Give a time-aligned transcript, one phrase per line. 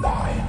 [0.00, 0.44] nine,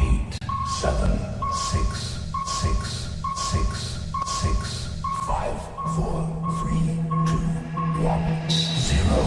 [0.00, 0.36] eight,
[0.80, 1.16] seven,
[1.52, 4.88] six, six, six, six,
[5.28, 5.54] five,
[5.94, 6.26] four,
[6.58, 7.38] three, two,
[8.02, 9.22] one, zero.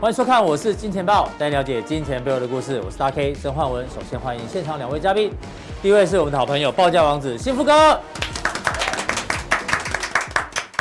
[0.00, 2.80] 欢迎收看，我是金钱豹，带你了解金钱背后的故事。
[2.80, 3.86] 我是大 K 曾焕文。
[3.90, 5.30] 首先欢迎现场两位嘉宾，
[5.82, 7.98] 第一位是我们的好朋友报价王子幸福哥，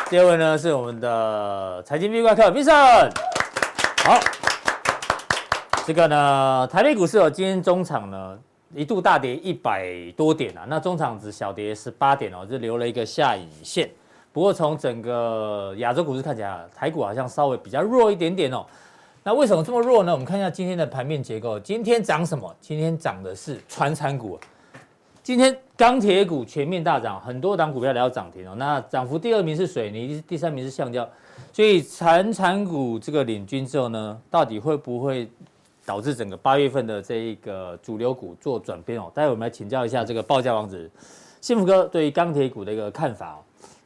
[0.10, 3.10] 第二位呢是我们的财经 V 怪客 Vincent。
[4.04, 4.20] 好，
[5.86, 8.38] 这个呢，台北股市哦，今天中场呢
[8.76, 13.90] 一度大跌一百多点啊，那中场只小跌十八点哦，就留了一个下影线。
[14.34, 18.66] 不过从整个亚洲股市看起来，台股好像稍微比较弱一点点哦。
[19.24, 20.12] 那为什么这么弱呢？
[20.12, 21.58] 我们看一下今天的盘面结构。
[21.58, 22.54] 今天涨什么？
[22.60, 24.38] 今天涨的是传产股。
[25.30, 28.56] 今天钢铁股全面大涨，很多档股票来到涨停哦。
[28.58, 31.08] 那涨幅第二名是水泥，第三名是橡胶。
[31.54, 35.30] 所以产产股这个领军之后呢，到底会不会
[35.86, 39.12] 导致整个八月份的这一个主流股做转变哦？
[39.14, 40.90] 待会我们来请教一下这个报价王子
[41.42, 43.38] 幸福哥对于钢铁股的一个看法哦。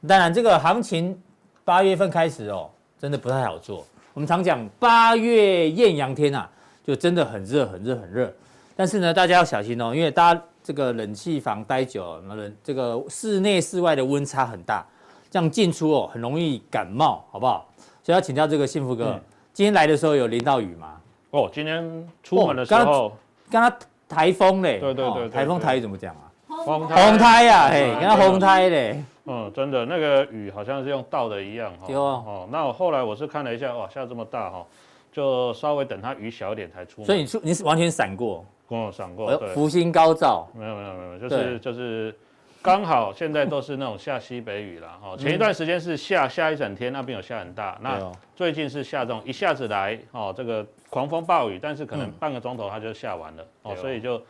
[0.07, 1.21] 当然，这个行情
[1.65, 3.85] 八月份开始哦，真的不太好做。
[4.13, 6.49] 我们常讲八月艳阳天啊，
[6.87, 8.33] 就真的很热、很热、很热。
[8.77, 14.85] 但是呢，大家要小心哦，因为大家这个冷气房待久，那冷这个室内室外的温差很大，
[15.29, 17.67] 这样进出哦，很容易感冒，好不好？
[18.01, 21.01] 所以要请教这个幸福哥，嗯、今天来的时候有淋到雨吗？
[21.31, 23.11] 哦，今天出门的时候，
[23.51, 26.31] 刚刚台风嘞，对对对，对，台风台语怎么讲啊？
[26.47, 29.03] 红红台呀，嘿，跟他红台嘞。
[29.25, 31.93] 嗯，真的，那个雨好像是用倒的一样哈。
[31.93, 34.65] 哦，那我后来我是看了一下，哇，下这么大哈，
[35.11, 37.05] 就稍微等它雨小一点才出门。
[37.05, 38.45] 所以你出你是完全闪过？
[38.69, 39.35] 跟我闪过。
[39.35, 39.47] 对。
[39.49, 40.47] 福星高照。
[40.57, 42.15] 没有没有没有，就是就是
[42.61, 45.15] 刚好现在都是那种下西北雨了哈。
[45.17, 47.77] 前一段时间是下下一整天，那边有下很大。
[47.81, 54.21] 那最近是下这种一下子来哦，这个狂风暴雨，但是可能半个钟头它就下完了哦，所以就。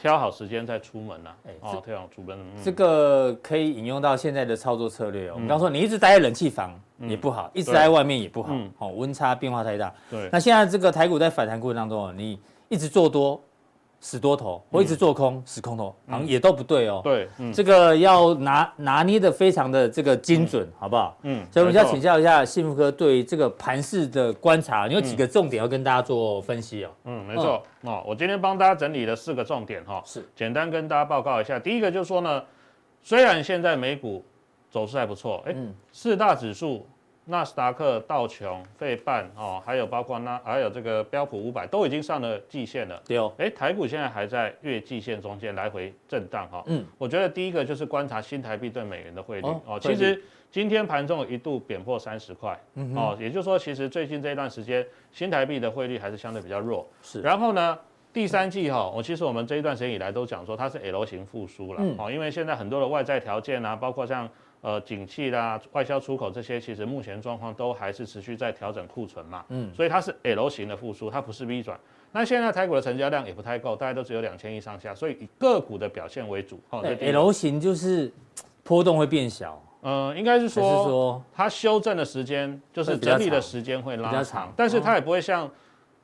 [0.00, 5.32] 挑好时间再出门呐、啊，哎、欸，哦，挑好出门，这个可以引用到现在的操作策略哦。
[5.34, 9.92] 我们刚说你一直待在冷气房也不好，一直待在外面也不好，哦，温差变化太大。
[10.08, 12.38] 对，那现在这个台股在反弹过程当中，你
[12.68, 13.42] 一直做多。
[14.00, 17.00] 死多头，我一直做空，死空头，好像也都不对哦。
[17.02, 21.18] 对，这个要拿拿捏的非常的这个精准，好不好？
[21.22, 26.90] 嗯，所以我们要请教一下幸福哥对这个盘势的观察，你有几个重点要跟大家做分析哦。
[27.04, 31.58] 嗯，没错哦，我今天帮大家整理了四个重点哈，是简单跟大家报告一下。
[31.58, 32.42] 第一个就是说呢，
[33.02, 34.24] 虽然现在美股
[34.70, 35.54] 走势还不错，哎，
[35.92, 36.86] 四大指数。
[37.28, 43.00] 纳斯达克、道琼、费半哦，还有包括那还有这个标普五百都已经上了季线了。
[43.06, 46.62] 对哦，哎，台股现在还在月季线中间来回震荡哈。
[46.66, 49.78] 嗯，我觉得第一个就是观察新台币对美元的汇率哦。
[49.78, 52.58] 其实今天盘中一度贬破三十块，
[52.96, 56.88] 哦，也就是说，其实最近这一段时间新台币的汇率还是相对比较弱。
[57.02, 57.20] 是。
[57.20, 57.78] 然后呢，
[58.10, 64.26] 第三季哈，我其实我们这一段时间以来都讲说它是 L 型复苏了，哦，因为现在很多的外在条件啊，包括像。
[64.60, 69.44] 呃，景气啦，外销出口这些，其实目前状况都还是持续在调整库存嘛。
[69.50, 71.78] 嗯，所以它是 L 型的复苏，它不是 V 转。
[72.10, 76.58] 那现在台股的成交量也不太够，大概都只有两千亿上下，所以以个股的表现为主。
[76.70, 78.12] 哦，L 型就是
[78.64, 79.62] 波动会变小。
[79.82, 85.48] 嗯、呃，应该是说，它修正的时间就是整理的时间会拉长，长但是它也不会像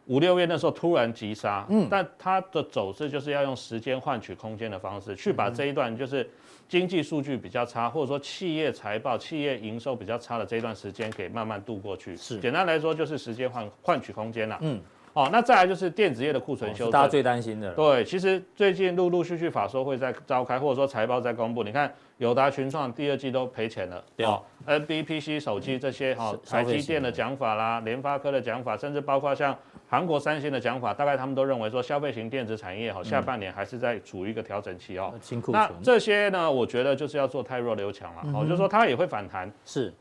[0.07, 1.67] 五六月那时候突然急杀。
[1.69, 6.29] 嗯，但它的走势就是要用时间换取空间的方式，去把这一段就是。
[6.67, 12.17] 经济数据比较差，或者说企业财报、企业营收比较差的这一段时间，给慢慢度过去。
[12.17, 14.57] 是，简单来说就是时间换换取空间了。
[14.63, 14.81] 嗯，
[15.13, 17.71] 哦，那再来就是电子业的库存修正，哦、大家最担心的。
[17.75, 21.63] 对，其实最近陆陆续续法说会在召开，或者说财报在公布。
[21.63, 24.05] 你看，友达、群创第二季都赔钱了。
[24.17, 29.57] 对哦，NBPC 手机这些哈，台积电的讲法啦，联发科的讲法，甚至包括像。
[29.87, 35.15] 韩国三星的讲法，大概他们都认为说，消费型电子产业哈，下半年还是在处于一个调整期哦。
[35.49, 39.93] 那这些呢，我觉得就是要做太弱留强了，哦，就是说它也会反弹，是。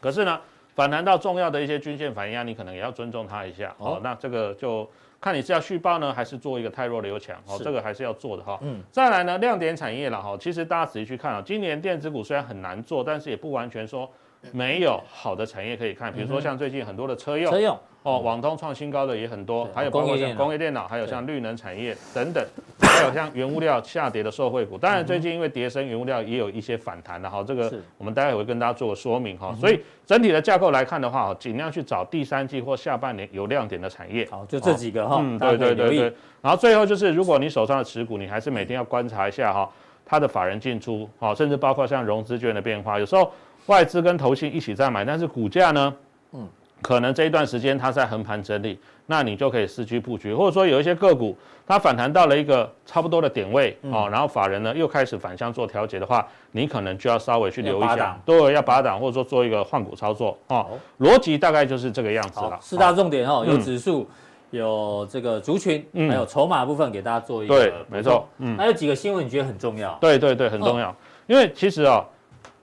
[0.00, 0.40] 可是呢，
[0.74, 4.00] 反弹到重要的一些均线反压，你可能也要尊重它一下哦。
[4.02, 4.88] 那这个就
[5.22, 8.58] 看你是要续报呢，还是做一个太弱留强哦，这个还是要做的哈。
[8.60, 8.82] 嗯。
[8.90, 14.10] 再来呢，亮点产业了哈，其实大家仔细去看啊，今年电子股虽然很难做，但是也不完全说
[14.50, 17.52] 没有好的产业可以看，比如说像最近很多的车用。
[17.52, 17.78] 车用。
[18.02, 22.44] 哦，网通创新高的也很多，还有包括像工业电脑，还有像绿能产业等等，
[22.80, 24.76] 还有像原物料下跌的受惠股。
[24.76, 27.44] 当然，最近因为跌升，原物料也有一些反弹的哈。
[27.46, 29.54] 这个我们待会会跟大家做个说明哈。
[29.60, 34.26] 所以整体的架构来看的话，尽量去找第三季或下半年有亮点的产业。
[34.28, 35.18] 好，就这几个哈。
[35.20, 36.12] 嗯，对对对对。
[36.40, 39.70] 然后最后就是，如果你手上的持股，你还是每天要观察一下哈。
[40.04, 43.30] 它的法人进出，哦，甚至包括像融资券的变化，有时候
[43.66, 45.94] 外资跟投信一起在买，但是股价呢，
[46.32, 46.48] 嗯，
[46.80, 51.36] 可能这一段时间它在横盘整理，那你就可以伺机布局，或者说有一些个股
[51.66, 60.66] 它反弹到了一个差不多的点位，哦，然后法人呢又开始反向做调节的话，你可能就要稍微去留一下，对，要拔档或者说做一个换股操作，哦，
[60.98, 62.58] 逻辑大概就是这个样子了。
[62.60, 64.08] 四大重点哦，有指数。
[64.50, 67.54] 有这个族群，还有筹码部分给大家做一个。
[67.54, 68.28] 对，没错。
[68.36, 69.96] 嗯，还有几个新闻你觉得很重要？
[69.98, 70.94] 对对对，很重要。
[71.26, 72.04] 因为其实啊，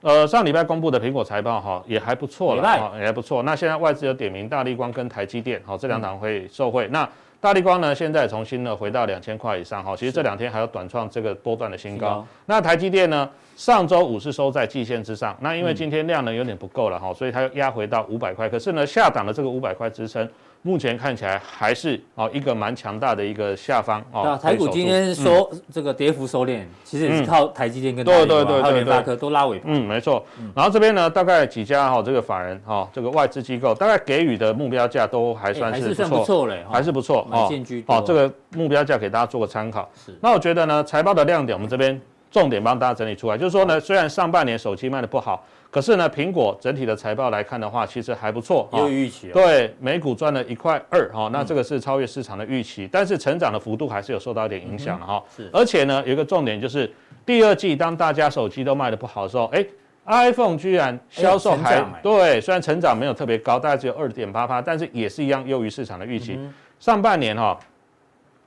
[0.02, 3.42] 呃，上礼拜公布的苹果财报哈也还不错了，也还不错。
[3.42, 6.88] 那现在外资有点名大立光跟台积电，好，这两档会受惠。
[6.88, 7.06] 那
[7.38, 12.26] 大立光呢，现在重新呢回到两千块以上哈，其实这两天还有短创这个波段的新高。
[12.46, 18.48] 那台积电呢，上周五是收在季线之上，那因为今天量呢有点不够了哈，所以它又压回到五百块。
[18.48, 20.26] 可是呢，下档的这个五百块支撑。
[20.62, 24.38] 目前看起来还是哦一个蛮强大的一个下方哦。
[24.42, 29.72] 台股今天收这个跌幅收敛，其实也是靠台积电跟对对对还有联发科都拉尾盘。
[29.72, 30.22] 嗯，没错。
[30.54, 37.48] 然后这边呢，大概几家哈这个法人哈这个外资机构大概给予的目标价都还算是不错嘞，还是不错哦。
[37.86, 39.88] 哦，这个目标价给大家做个参考。
[39.94, 40.14] 是。
[40.20, 41.98] 那我觉得呢，财报的亮点我们这边
[42.30, 45.42] 重点帮大家整理出来，就是说呢，虽然上半年手机卖的不好。
[45.70, 49.34] 可是呢，苹果整体的财报来看的话，其实还不错，有预期、哦。
[49.34, 55.22] 对，每股赚了一块二，哈，那这个是超越市场的预期，嗯、但是成长的幅度还是有受到一点影响的哈。
[55.36, 56.92] 是，而且呢，有一个重点就是，
[57.24, 59.64] 第二季当大家手机都卖的不好的时候，哎
[60.06, 66.34] ，iPhone 居然销售还、欸、对，虽然成长没有特别高，大概只有二点八趴，但是也是一样优于市场的预期。
[66.36, 67.56] 嗯、上半年哈，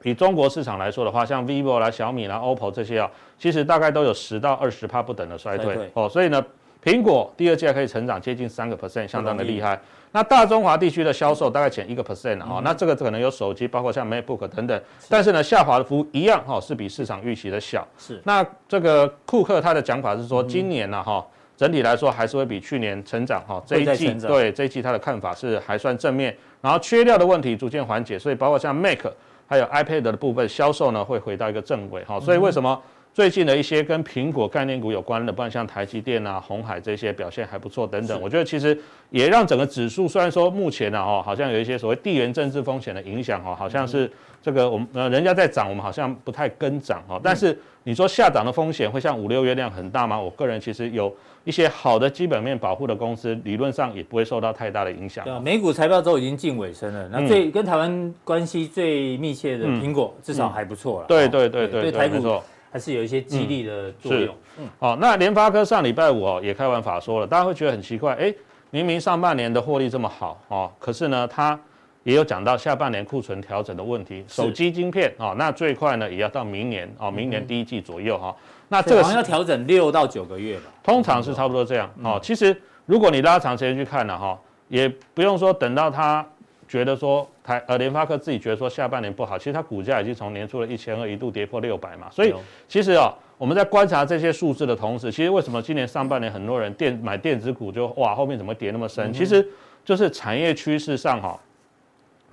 [0.03, 3.09] 以中国市场来说的话，像 vivo 啦、小米啦、OPPO 这些啊，
[3.39, 6.43] 其实大概都有十到二十趴不等的衰退哦，所以呢。
[6.83, 9.79] 苹果第二季还可以成长接近三个 percent，相当的厉害。
[10.11, 14.79] 那大中华地区的销售大概减一个 percent 哈，那这个可能有手机，包括像 MacBook 等等。
[15.09, 17.87] 但是呢，下滑的幅度一样哈，是比市场预期的小。
[17.97, 18.21] 是。
[18.25, 21.25] 那这个库克他的讲法是说，今年呢哈，
[21.57, 23.63] 整体来说还是会比去年成长哈。
[23.65, 26.35] 这一季对这一季他的看法是还算正面。
[26.61, 28.99] 然后缺料的问题逐渐缓解，所以包括像 Mac
[29.47, 32.19] 还有 iPad 的部分销售呢会回到一个正轨哈。
[32.19, 32.79] 所以为什么？
[33.13, 38.75] 最近的一些跟苹果概念股有关的，不然像台积电啊、红海这些表现还不错等等，我觉得其实
[39.11, 44.11] 也让整个指数虽然说目前呢哦，好像有一些所谓地缘政治风险的影响哦，好像是
[44.41, 47.21] 这个我们呃人家在涨，我们好像不太跟涨哦。
[47.23, 50.19] 但是你说下档的风险会像五六月量很大吗？
[50.19, 55.23] 我个人其实有一些好的基本面保护的公司，理论上也不会受到太大的影响。
[55.23, 61.05] 对，美股财报都已经近尾声了，那最跟台湾关系最密切的苹果至少还不错了。
[61.07, 62.41] 对对对对，对台股。
[62.73, 64.35] 还是有一些激励的作用。
[64.57, 68.33] 嗯，好，那联发科上礼拜五哦也开完法说了，大家会觉得很奇怪，哎，
[68.71, 71.57] 明明上半年的获利这么好哦，可是呢，它
[72.01, 74.25] 也有讲到下半年库存调整的问题。
[74.27, 78.35] 手机晶片哦，那最快呢也要到明年哦，明年第一季左右哈。
[78.69, 80.63] 那这个好像要调整六到九个月吧？
[80.81, 82.19] 通常是差不多这样哦。
[82.21, 84.35] 其实如果你拉长时间去看了哈，
[84.67, 86.25] 也不用说等到它。
[86.65, 92.33] 觉得说台呃联发科自己觉得说下半年不好，其实它股价已经从年初的一千二一度跌破六百嘛，所以
[92.69, 99.11] 其实啊、哦、我们在观察这些数字的同时，其实为什么今年上半年很多人电买电子股就哇后面怎么跌那么深？
[99.11, 99.45] 其实
[99.83, 101.37] 就是产业趋势上哈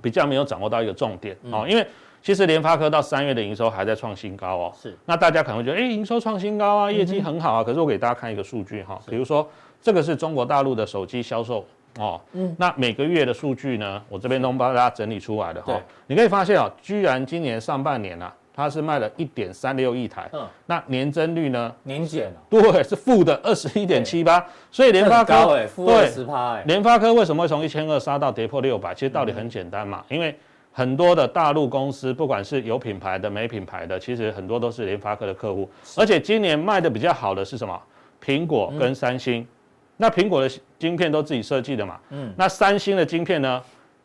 [0.01, 1.85] 比较没有掌握到一个重点哦，因为
[2.23, 9.49] 其实联发科到三月的营收还在创新高哦，是那大家可能会觉得哎营收创新高啊，业绩很好啊，可是我给大家看一个数据哈，比如说
[9.83, 11.67] 这个是中国大陆的手机销售。
[11.99, 15.81] 哦，嗯，那每个月的数据呢，我这边都帮大家整理出来的哈。
[16.07, 21.75] 你可以发现啊，居然今年上半年啊，它是卖了一点三六亿台，嗯，那年增率呢？
[21.83, 24.45] 年减了，对，是负的二十一点七八。
[24.71, 28.95] 所以联发科，负二十趴，哎，联发科为什么会从一千二杀到跌破六百？
[28.95, 30.35] 其实道理很简单嘛，因为
[30.73, 35.69] 很多的大陆公司，不管是有品牌的、没品牌的，其实很多都是联发科的客户。
[35.97, 37.81] 而且今年卖的比较好的是什么？
[38.25, 39.47] 苹果跟三星。
[40.01, 43.63] 那苹果的晶片都自己设计的嘛，嗯，那三星的晶片呢，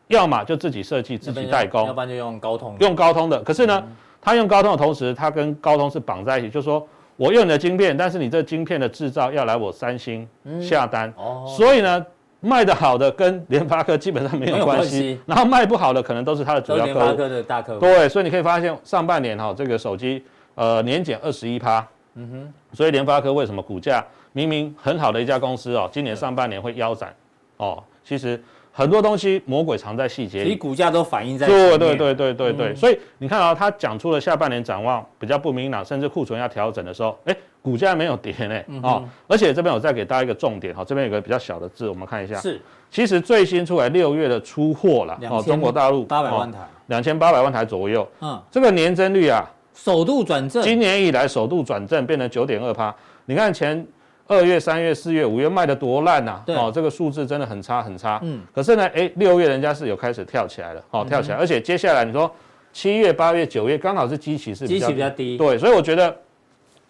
[0.08, 3.40] 要么就自己设计自己代工，要不然就用高通，用高通的。
[3.42, 3.82] 可是呢，
[4.20, 6.86] 他用高通的同时，他跟高通是绑在一起，就是说
[7.16, 10.28] 我用你的晶片，但是你这晶片的制造要来我三星
[10.60, 12.04] 下单，哦，所以呢，
[12.40, 17.80] 卖得好的跟联发科基本上没有关系，然后卖不好的可能都是它的主要客户，联发科的大客户。
[17.80, 20.22] 对，所以你可以发现上半年哈，这个手机
[20.56, 21.86] 呃年减二十一趴，
[22.16, 24.04] 嗯哼，所以联发科为什么股价？
[24.32, 27.14] 明明很好的一家公司哦，今年上半年会腰斩，
[27.56, 28.38] 哦，其实
[28.70, 46.58] 很多东西魔鬼藏在细节里，其股价都反映在对对对对对对，所以你看啊，他讲出了下半年展望比较不明朗，甚至库存要调整的时候，哎，股价没有跌呢，哦，而且这边我再给大家一个重点哈，这边有个比较小的字，我们看一下，是，其实最新出来六月的出货了，哦，中国大陆八百万台，
[46.88, 49.50] 两千八百万台左右，嗯，这个年增率啊。
[49.76, 52.92] 首度转正，今年以来首度转正，变成九点二趴。
[53.26, 53.86] 你看前
[54.26, 58.18] 二月、三月、四月、五月卖的多烂呐、啊，哦，这个数字真的很差很差。
[58.22, 62.28] 嗯，可是呢，哎，六月人家是有开始跳起来了，哦，跳起来，嗯、而且接下来你说
[62.72, 66.16] 七月、八月、九月刚好是基期是比较基期比较低，对，所以我觉得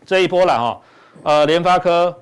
[0.04, 0.80] 这一波了哈，
[1.24, 2.16] 呃，联发科。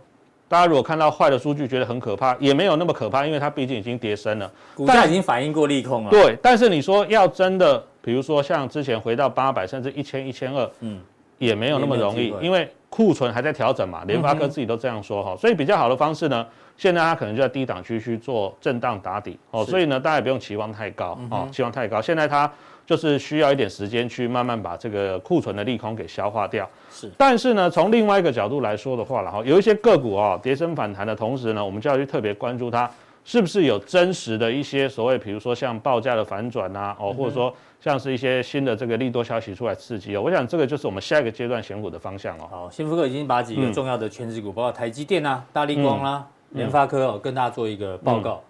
[0.46, 6.10] 大家如果看到坏的数据觉得很可怕，也没有那么可怕，因为它毕竟已经跌深了，股价已经反映过利空了。
[6.10, 11.00] 对，但是你说要真的，比如说像之前回到八百，甚至一千、一千二，嗯，
[11.38, 14.04] 也没有那么容易，因为库存还在调整嘛。
[14.04, 16.46] 联发科自己都这样说哈，所以比较好的方式呢，
[16.76, 22.02] 现在它可能就在低档区去做震荡打底哦，所以呢，大家也不用期望太高哦，期望太高。
[22.02, 22.50] 现在它。
[22.86, 26.68] 就是需要一点时间去慢慢把这个库存的利空给消化掉。
[26.90, 32.86] 是，但是呢，从另外一个角度来说的话，然后有一些个股哦，跌升反弹的同时呢，我们就要去特别关注它
[33.24, 40.22] 是不是有真实的一些所谓，比如说像报价的反转呐，哦，或者说像是一些新的这个利多消息出来刺激哦。
[40.22, 42.46] 我想这个就是我们下一个阶段选股的方向哦。
[42.50, 48.42] 好，新福哥已经把几个重要的全值股，包括台积电啊、大力光啦、联发科哦，跟大家做一个报告。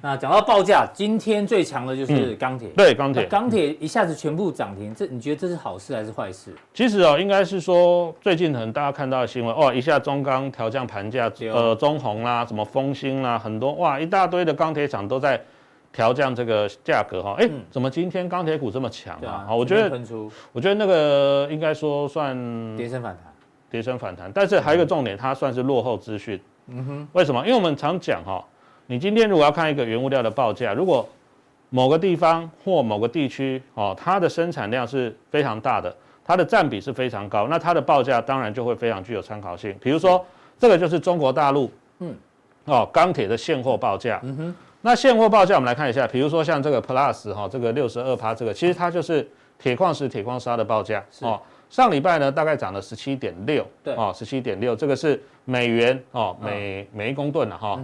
[0.00, 2.72] 那讲到报价，今天最强的就是钢铁、嗯。
[2.76, 6.54] 对，钢铁，钢铁一下子全部涨停，这你觉得这是好事还是坏事？
[6.72, 15.40] 其实哦，应该是说最近可能大家看到的新闻哦，一下中钢调降盘价，呃，中红啦，什么丰兴啦，很多哇，一大堆的钢铁厂都在
[15.92, 17.34] 调降这个价格哈。
[17.38, 19.46] 哎、欸，怎么今天钢铁股这么强啊？
[19.48, 20.00] 啊，我觉得，
[20.52, 22.36] 我觉得那个应该说算
[22.76, 23.32] 跌升反弹，
[23.68, 24.30] 跌升反弹。
[24.32, 26.40] 但是还有一个重点，它算是落后资讯。
[26.68, 27.40] 嗯哼，为什么？
[27.44, 28.44] 因为我们常讲哈。
[28.90, 31.06] 你今天如果要看一个原物料的报价，如果
[31.68, 39.76] 某个地方或某个地区哦，它的生产量是非常大的，它的占比是非常高，那它的报价当然就会非常具有参考性。
[39.78, 40.24] 比如说，
[40.58, 42.14] 这个就是中国大陆，嗯，
[42.64, 49.28] 哦，钢铁的现货报价，嗯哼，那现货报价我们来看一下，比如说像这个 Plus 哈，这个六十二趴，这个其实它就是
[49.58, 51.04] 铁矿石、铁矿砂的报价。
[51.20, 51.38] 哦。
[51.68, 57.78] 上礼拜呢，大概涨了十七点六，对，哦，十七点六，这个是美元哦，每每一公吨了哈。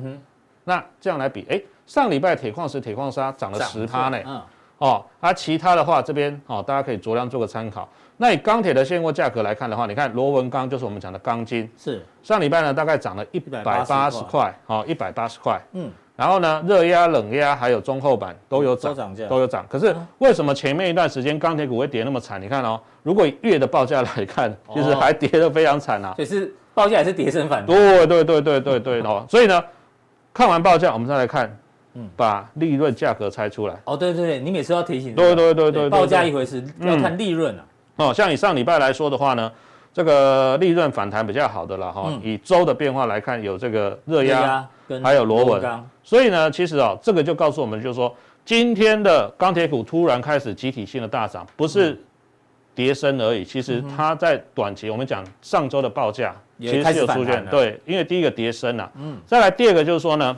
[0.64, 4.42] 那这样来比，哎，上礼拜铁矿石、铁矿砂涨了十趴呢，嗯，
[4.78, 7.88] 哦，而、啊、其他的话这边哦，大家可以酌量做个参考。
[8.16, 18.94] 那以钢铁的现货价格来看的话，你看螺纹钢就是我们讲的钢筋，是上礼拜呢大概涨了一百八十块，好，一百八十块，嗯，然后呢热压、冷压还有中厚板都有涨，
[19.28, 19.66] 都有涨。
[19.68, 22.40] 可是为什么前面一段时间钢铁股会跌那么惨？
[22.40, 27.66] 你看哦，如果以月的报价来看，其实还跌得非常惨啊，就、哦、是报价还是跌升反弹。
[27.66, 29.62] 对对对对对对哦，所以呢。
[30.34, 31.56] 看完报价，我们再来看，
[31.94, 33.80] 嗯，把利润价格拆出来。
[33.84, 35.14] 哦，对对对，你每次要提醒。
[35.14, 37.64] 对对对对，报价一回事，要看利润啊。
[37.98, 39.50] 哦，像以上礼拜来说的话呢，
[39.92, 42.12] 这个利润反弹比较好的了哈。
[42.20, 44.68] 以周的变化来看，有这个热压，
[45.04, 45.62] 还有螺纹。
[46.02, 48.12] 所以呢，其实啊，这个就告诉我们，就是说，
[48.44, 51.96] 今天的钢铁股突然开始集体性的大涨，不是
[52.74, 53.44] 跌升而已。
[53.44, 56.34] 其实它在短期，我们讲上周的报价。
[56.60, 60.36] 其实是有出现，对，因为第一个跌升了，嗯，再来第二个就是说呢，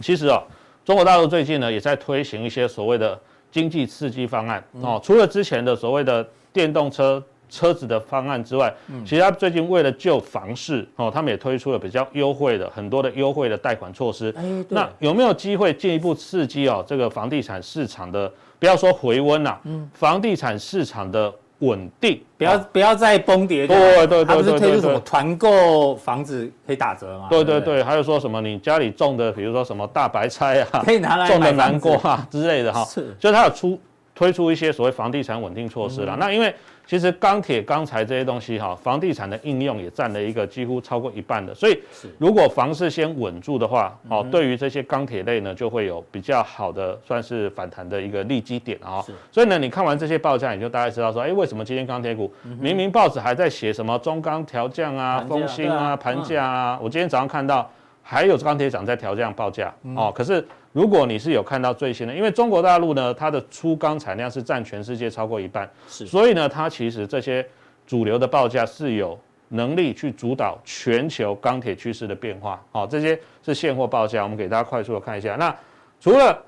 [0.00, 0.42] 其实哦，
[0.84, 3.18] 中国大陆最近呢也在推行一些所谓的
[3.50, 4.62] 经济刺激方案。
[4.80, 14.34] 哦，除了之前的所谓的电动车车子的方案之外，其实他最近为了救房市哦，他们也推出了比较优惠的很多的优惠的贷款措施，
[14.68, 21.32] 那有没有机会进一步刺激哦这个房地产市场的，不要说回温呐，嗯，房地产市场的。
[21.60, 23.66] 稳定，不要不要再崩跌。
[23.66, 27.26] 对对对，他不是推出什么团购房子可以打折吗？
[27.30, 32.84] 对对对，还有说什么你家里种的，比如说什么大白菜啊，可以拿来种的南瓜啊之类的哈。
[32.84, 33.78] 是，就是它有出
[34.20, 36.14] 推出一些所谓房地产稳定措施了。
[36.20, 36.54] 那因为。
[36.86, 41.80] 其实钢铁、钢材这些东西哈，房地产的应用也占了一个几乎超过一半的，所以
[42.18, 49.00] 如果房市先稳住的话，哦，对于这些钢铁类呢，就会有比较好的算是反弹的一个利基点啊。
[49.30, 57.70] 所以呢，你看完这些报价，你就大概知道说，哎，为什么今天钢铁股明明报纸还在写什么中钢调降啊、丰兴啊、盘价啊，我今天早上看到
[58.02, 60.44] 还有钢铁厂在调降报价哦，可是。
[60.72, 67.44] 如果你是有看到最新的，因为中国大陆呢，它的粗钢产量是占全世界超过一半，是，所以呢，它其实这些
[67.86, 72.62] 主流的报价是有能力去主导全球钢铁趋势的变化。
[72.70, 75.34] 好，这些是现货报价，我们给大家快速的看一下。
[75.36, 75.54] 那
[76.00, 76.40] 除了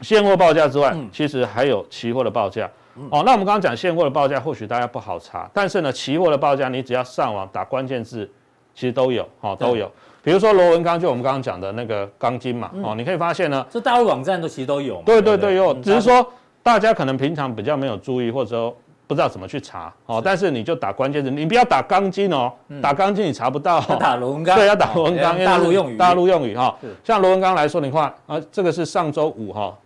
[0.00, 2.68] 现货报价之外，其实还有期货的报价。
[3.10, 8.28] 哦，那我们刚刚讲现货的报价，或许大家不好查，但是呢，期货的报价你只要上网打关键字，
[8.78, 9.90] 其实都有，哦，都有。
[10.22, 15.02] 比如说螺纹钢，就我们刚刚讲的那个钢筋嘛，哦，你可以发现呢，这大陆网站都其实都有。
[15.04, 16.24] 对对对，有，只是说
[16.62, 18.76] 大家可能平常比较没有注意，或者说
[19.08, 20.22] 不知道怎么去查哦。
[20.24, 23.80] 但是你就打关键字，你不要打钢筋哦，打钢筋你查不到。
[23.98, 24.56] 打螺纹钢。
[24.56, 25.96] 对，要打螺纹钢，因为大陆用语。
[25.96, 29.76] 大陆用语哈，像螺纹钢来说，你看啊，这个是上周五哈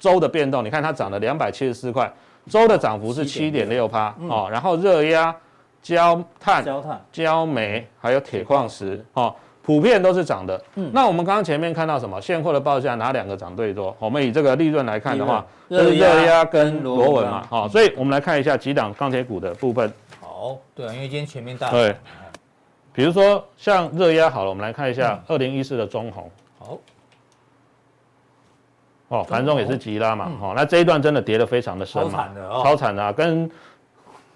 [0.00, 2.10] 周的变动，你看它涨了两百七十四块，
[2.48, 5.32] 周的涨幅是七点六趴哦，然后热压、
[5.82, 10.62] 焦炭、焦炭、焦煤还有铁矿石哦，普遍都是涨的。
[10.74, 12.20] 嗯，那我们刚刚前面看到什么？
[12.20, 13.96] 现货的报价哪两个涨最多？
[13.98, 17.46] 我们以这个利润来看的话，就是热压跟螺纹嘛。
[17.48, 19.92] 好，所以我们来看一下几档钢铁股的部分。
[20.20, 21.70] 好，对啊，因为今天前面大。
[21.70, 21.96] 对，
[22.92, 26.30] 比如说像热压好了，我们来看一下二零一四的中红。
[26.58, 26.78] 好。
[29.08, 33.50] 哦，盘中也是急拉嘛，嗯、哦，那这一段真的跌得非常的深嘛，超惨的，哦、超惨的啊，跟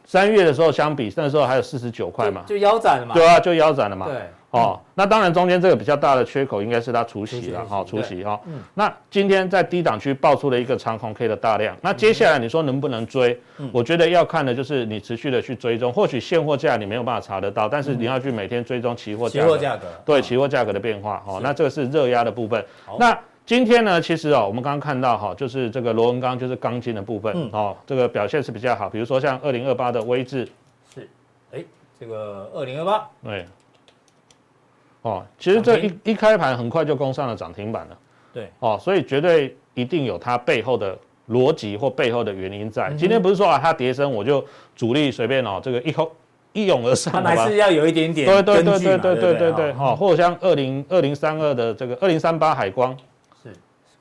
[0.05, 4.17] 三月的时候相比，那时候还有四十九块嘛，就腰斩了嘛，对啊，就腰斩了嘛，对，
[4.51, 13.41] 哦，嗯、那当然中间这个比较大的缺口应该是它除息了，哈，除息哈，嗯，那今天在低档区爆出了一个长红 K 的大量，那接下来你说能不能追？
[13.59, 22.97] 嗯、我觉得要看的就是你持续的去追踪，或许现货价你没有办法查得到，但是你要去每天追踪期货价，期货价格，对，期货价格的变化，哦，那这个是热压的部分，好。
[22.99, 23.19] 那。
[23.47, 28.89] 今天呢，其实哦，我们刚刚看到哈，就是这个螺纹钢，就是钢筋的部分，嗯、哦，这个表现是比较好。
[28.89, 30.49] 比如说像二零二八的威智，
[30.95, 31.07] 是，
[31.53, 31.63] 哎，
[32.01, 33.45] 这个二零二八，对，
[35.03, 36.01] 哦，其实这一停。
[36.05, 37.99] 一开盘很快就攻上了涨停板了，
[38.33, 40.97] 对，哦，所以绝对一定有它背后的
[41.29, 42.89] 逻辑或背后的原因在。
[42.89, 44.43] 嗯、今天不是说啊，它跌升我就
[44.75, 46.11] 主力随便哦，这个一口
[46.55, 52.97] 一涌而上，它还是要有一点点对对对对对对对对，哈，或者像二零二零三二的这个二零三八海光。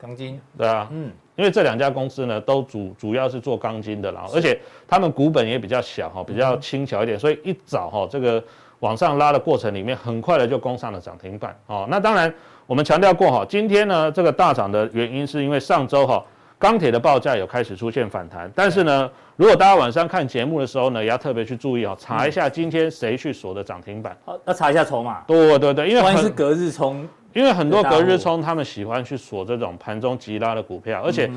[0.04, 0.38] 钢筋。
[0.58, 8.44] 对啊，嗯，因为这两家公司呢，都主主要是做钢筋的啦，而且他们股本也比较小哈，比较轻巧一点，所以一早哈这个
[8.80, 11.88] 往上拉的过程里面，很快的就攻上了涨停板哦。
[11.90, 12.32] 那当然，
[12.68, 16.22] 我们强调过哈，今天呢这个大涨的原因是因为上周哈
[16.60, 27.08] 钢铁的报价有开始出现反弹，但是呢，如果大家晚上看节目的时候呢，也要特别去注意哦，查一下今天谁去锁的涨停板，好，要查一下筹码，对对对，因为万一是隔日冲。
[27.34, 31.30] 因为很多隔日冲，他们喜欢去锁这种盘中急拉的股票，而且。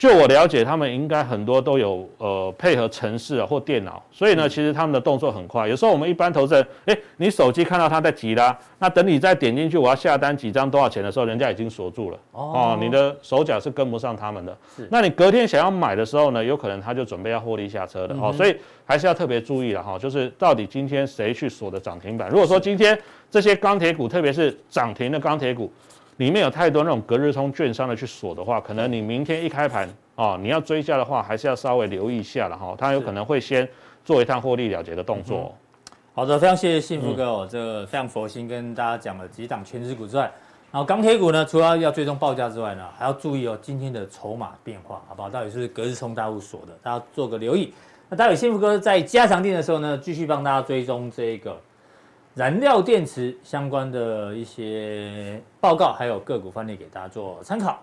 [0.00, 5.68] 就我了解，他们应该很多都有呃配合城市啊或电脑，所以呢，其实他们的动作很快。
[5.68, 12.18] 有时候我们一般投资人，哎，你手机看到他在急拉，那等你再点进去，我要下单几张多少钱的时候，人家已经锁住了。
[12.32, 14.56] 哦，你的手脚是跟不上他们的。
[14.74, 14.88] 是。
[14.90, 18.16] 那你隔天想要买的时候呢，有可能他就准备要获利下车的。
[18.18, 22.30] 哦，所以还是要特别注意了哈，就是到底今天谁去锁的涨停板？
[22.30, 22.98] 如果说今天
[23.30, 25.70] 这些钢铁股，特别是涨停的钢铁股。
[26.20, 32.74] 里面有太多那种隔日冲券商的去锁的话，可能你明天一开盘哦，你要追加的话，还是要稍微留意一下了哈。
[32.76, 33.66] 他有可能会先
[34.04, 35.50] 做一趟获利了结的动作。
[36.12, 40.30] 好的，非常谢谢幸福哥哦，这个非常佛心跟大家讲了几档全值股之外，
[40.70, 45.30] 然后钢铁股呢，除了要追踪报价之外呢，还要注意哦今天的筹码变化，好不好？
[45.30, 47.72] 到底是隔日冲大户锁的，大家做个留意。
[48.10, 51.58] 那待会幸福哥在加强錠的时候呢，继续帮大家追踪这个。
[52.34, 57.82] 燃料电池相关的一些报告，还有个股范例给大家做参考。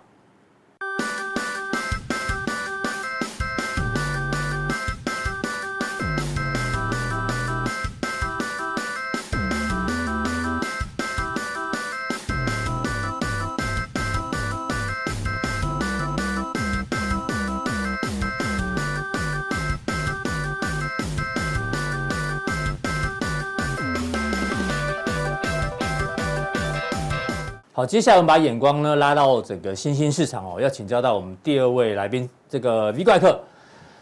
[27.77, 33.39] 好，接下来我们把眼光呢拉到整个新兴市场哦，要请教到我们第二位来宾，这个 V 怪客。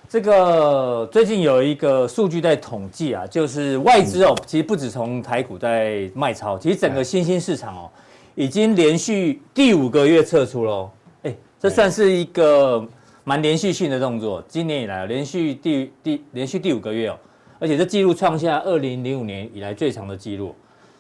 [0.08, 7.92] 这个最近有一个数据在统计啊，就是外资哦，其实不止从台股在卖超，其实整个新兴市场哦，
[8.36, 10.90] 已经连续第五个月撤出喽。
[11.24, 12.82] 哎，这算是一个
[13.26, 17.18] 蛮连续性的动作，今年以来连续第第连续第五个月哦，
[17.60, 20.56] 而且这记录创下二零零五年以来最长的记录。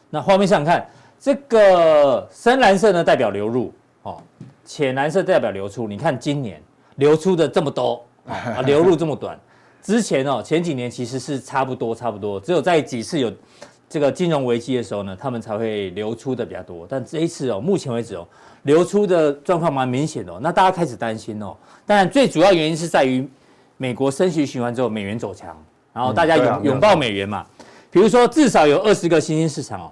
[0.09, 0.85] 那画面上看。
[1.25, 4.21] 这个深蓝色呢代表流入，哦，
[4.63, 5.87] 浅蓝色代表流出。
[5.87, 6.61] 你看今年
[6.97, 9.35] 流出的这么多，啊， 流入这么短。
[9.81, 13.33] 之前哦，前几年其实是差不多差不多，只有在几次有
[13.89, 16.85] 这个金融危机的时候呢，他们才会流出的比较多。
[16.87, 18.27] 但这一次哦，目前为止哦，
[18.61, 20.37] 流出的状况蛮明显的哦。
[20.39, 21.57] 那大家开始担心哦。
[21.87, 23.27] 当然，最主要原因是在于
[23.77, 25.59] 美国升息循环之后，美元走强，
[25.91, 27.43] 然后大家拥拥抱美元嘛。
[27.89, 29.91] 比如说，至少有二十个新兴市场哦。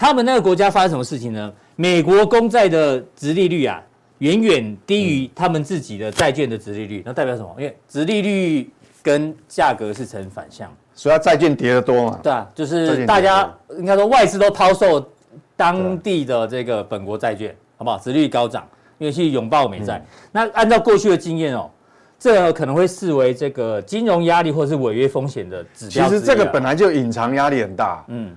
[0.00, 1.52] 他们那个国家发生什么事情呢？
[1.76, 3.82] 美国公债的殖利率啊，
[4.20, 7.02] 远远低于他们自己的债券的殖利率。
[7.04, 7.54] 那代表什么？
[7.58, 8.70] 因为殖利率
[9.02, 12.18] 跟价格是成反向，所以它债券跌得多嘛？
[12.22, 15.06] 对啊，就是大家应该说外资都抛售
[15.54, 17.98] 当地的这个本国债券，好不好？
[17.98, 19.98] 殖利率高涨，因为去拥抱美债。
[19.98, 21.70] 嗯、那按照过去的经验哦，
[22.18, 26.08] 这个可能会视为这个金融压力或者是违约风险的指标。
[26.08, 28.02] 其实这个本来就隐藏压力很大。
[28.08, 28.34] 嗯。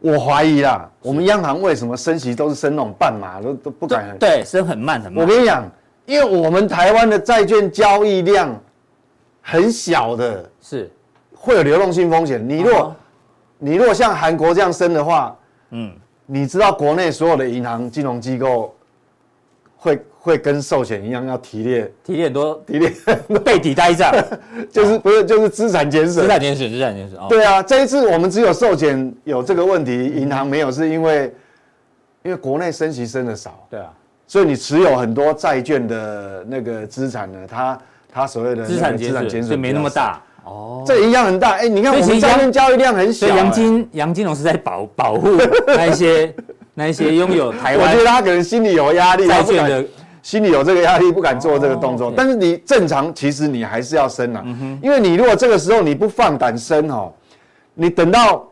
[0.00, 4.18] 我怀疑啦，我们央行为什么升息都是升那种半码，都都不敢很。
[4.18, 5.22] 对，升很慢很慢。
[5.22, 5.68] 我跟你讲，
[6.06, 8.54] 因为我们台湾的债券交易量
[9.42, 10.90] 很小的，是
[11.34, 12.46] 会有流动性风险。
[12.48, 12.96] 你如果、哦
[13.60, 15.36] 你若像韩国这样升的话，
[15.70, 15.92] 嗯，
[16.26, 18.72] 你知道国内所有的银行金融机构
[19.76, 22.92] 会会跟寿险一样要提列提列很多提列，
[23.44, 24.12] 背抵呆账，
[24.70, 26.30] 就是不是就是资产减损资？
[26.30, 27.20] 产减损，资产减损。
[27.20, 31.34] 哦，对啊，这一次我们只有寿险有这个问题，银行没有，是因为
[32.22, 33.90] 因为国内升息升的少，对啊，
[34.26, 37.78] 所以你持有很多债券的那个资产呢，它
[38.12, 40.20] 它所谓的资产减损损就没那么大。
[40.44, 41.52] 哦，这影响很大。
[41.52, 45.36] 哎，你看我们所以其实债券交易量很小所以哎，杨金杨金龙是在保保护
[45.66, 46.34] 那一些
[46.72, 49.84] 那一些拥有台湾我觉得他可能心里有压力，债券的，
[50.28, 52.12] 心里有这个压力，不敢做这个动哦作。
[52.14, 57.10] 但是你正常，其实你还是要升啊，嗯因为你如果这个时候你不放胆升哦，
[57.72, 58.46] 你等到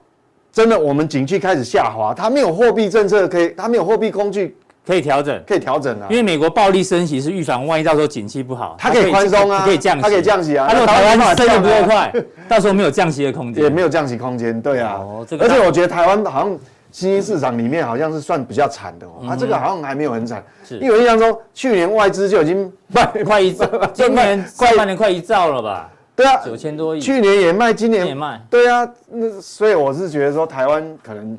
[0.50, 5.38] 真的我们景气开始下滑，它没有货币政策可以，它没有货币工具可以调整。
[5.46, 6.16] 可以调整啊因。
[6.16, 12.10] 为美国暴力升息是预防万一到时候景气不好，它可以宽松啊可以降息，它可以降息啊它如果台湾湾升的不够快，
[12.48, 14.94] 到时候没有降息的空间，也没有降息空间，对啊。
[14.98, 16.58] 哦这个而且我觉得台湾好像
[16.96, 20.42] 新兴市场里面好像是算比较惨的哦，啊，这个好像还没有很惨。
[20.70, 25.90] 因为我印象中去年外资就已经卖快一兆，今年快上半年快一兆了吧？
[26.16, 28.40] 对啊，九千多亿，去年也卖，今年也卖。
[28.48, 31.38] 对啊，那所以我是觉得说台湾可能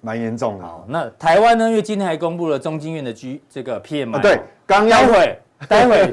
[0.00, 0.64] 蛮严重的。
[0.64, 1.68] 好，那台湾呢？
[1.68, 5.38] 因为今天还公布了中经院的 G 这个 PMI，、啊，对，刚要待会
[5.68, 6.12] 待会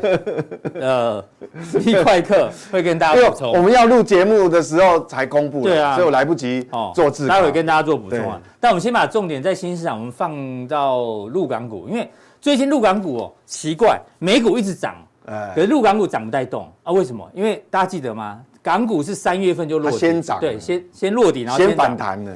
[0.80, 1.24] 呃
[1.86, 3.52] 一快客会跟大家补充。
[3.52, 7.34] 我们要录节目的时候才公布的，对啊所以我来不及做字稿。
[7.34, 8.42] 待会跟大家做补充啊。
[8.60, 16.92] 但我们先把重点在新市场，我们放到陆港股，因为最近陆港股哦奇怪，美股一直涨，哎可是陆港股涨不带动啊？
[16.94, 17.30] 为什么？
[17.34, 18.40] 因为大家记得吗？
[18.62, 22.34] 港股是三月份就落底，先涨对，先先落底，然后先涨反弹的，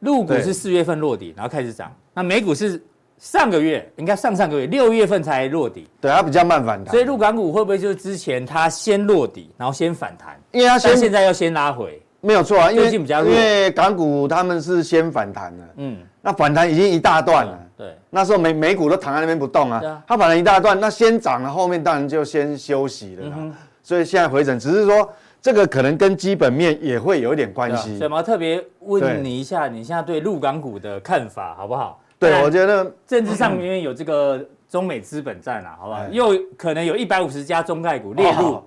[0.00, 1.92] 陆股是四月份落底，然后开始涨。
[2.14, 2.82] 那美股是
[3.18, 6.92] 上个月，应该上上个月六月份才落底，对，它比较慢反弹。
[6.92, 12.02] 所以陆港股会不会就是之前它先落底，然后先反弹，因为它现在要先拉回？
[12.20, 17.58] 没有错啊，因为因为港股他们是先反弹了，嗯，那反弹已经一大段了。
[17.76, 20.02] 对，那时候美美股都躺在那边不动啊。
[20.06, 23.52] 它反弹一大段，那先涨了，后面当然就先休息了
[23.82, 25.08] 所以现在回整，只是说
[25.40, 27.96] 这个可能跟基本面也会有一点关系。
[27.98, 28.22] 所以我。
[28.22, 32.00] 特别问你一下，你现在对陆港股的看法好不好？
[32.18, 36.00] 当对，我觉得政治上面有这个中美资本战啊，好不好？
[36.00, 38.64] 哎又可能有一百五十家中概股列入哦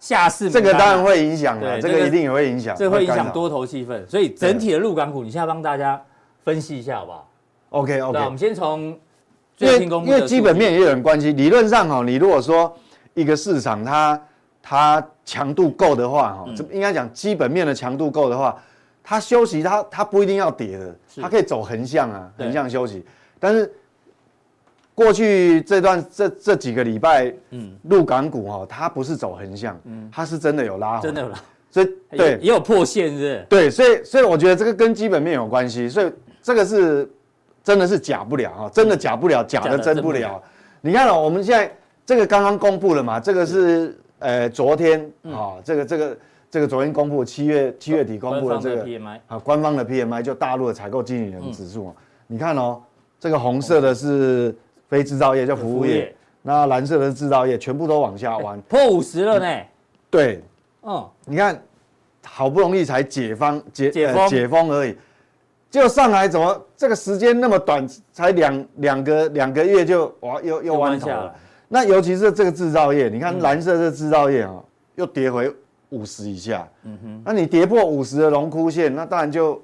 [0.00, 6.00] 下市名这个当然会影响对了，这这个个一定也会影响，这会影响多头气氛，所以整体的入港股，你现在帮大家
[6.44, 7.28] 分析一下好不好
[7.70, 8.80] ？？OK OK，，我们先从
[9.58, 11.32] 因为最新公布因为基本面也有人关系。
[11.32, 12.72] 理论上哈，你如果说
[13.14, 14.22] 一个市场它
[14.62, 18.56] 它强度够的话哈，这应该讲基本面的强度够的话，
[19.02, 22.46] 它休息它它不一定要跌的，是它可以走横向啊，对。
[22.46, 23.04] 横向休息。
[23.38, 23.72] 但是
[24.94, 30.08] 过去这段这这几个礼拜，嗯，陆港股哈，它不是走横向，嗯。
[30.12, 31.38] 它是真的有拉回，真的有拉，
[31.70, 32.30] 所以对。
[32.30, 33.46] 也也有破线，是是？
[33.48, 37.08] 对，所以所以我觉得这个跟基本面有关系，所以这个是
[37.62, 40.42] 真的是假不了啊，真的假不了，假的真不了。
[40.80, 41.70] 你看哦，我们现在
[42.06, 46.16] 这个刚刚公布了嘛，这个是呃昨天啊，这个这个
[46.50, 51.94] 这个昨天公布七月七月底公布的这个 PMI，啊官方的 PMI 就大陆的采购经理人指数啊，
[52.26, 52.80] 你看哦，
[53.20, 54.54] 这个红色的是
[54.88, 56.14] 非制造业，叫服务业。
[56.40, 58.58] 那蓝色的是制造业，全部都往下弯。
[58.62, 59.62] 破五十了呢。
[60.08, 60.42] 对，
[60.82, 61.60] 嗯，你看，
[62.24, 64.96] 好不容易才解放解解解封而已，
[65.68, 71.14] 结果上来怎么这个时间那么短，才两两个两个月就哇又又弯头了。
[71.14, 71.34] 下来。
[71.68, 75.54] 那尤其是这个制造业，你看蓝色的制造业啊、哦，又跌回
[75.90, 76.68] 五十以下。
[76.84, 79.62] 嗯哼，那你跌破五十的龙枯线，那当然就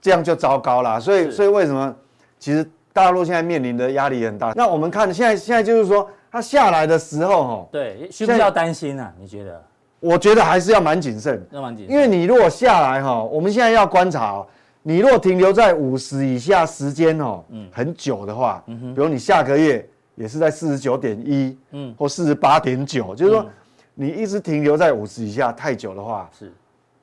[0.00, 0.98] 这样就糟糕啦。
[1.00, 1.94] 所以所以为什么
[2.38, 4.52] 其实大陆现在面临的压力很大？
[4.56, 9.12] 那我们看现在现在就是说它下来的时候哈，对，需不需要担心啊？
[9.18, 9.62] 你觉得？
[10.00, 11.42] 我觉得还是要蛮谨慎。
[11.50, 14.46] 要蛮谨慎，因为你如果下来哈，我们现在要观察哦，
[14.82, 23.46] 你如果停留在五十以下时间哦，很久的话，比如你下个月也是在四十九点一，嗯，或四十八点九，就是说
[23.94, 26.52] 你一直停留在五十以下太久的话，是